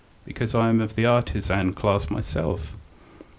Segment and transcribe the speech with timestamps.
[0.25, 2.73] "Because I am of the artisan class myself!"